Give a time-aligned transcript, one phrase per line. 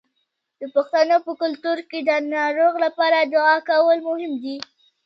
[0.59, 4.57] د پښتنو په کلتور کې د ناروغ لپاره دعا کول مهم دي.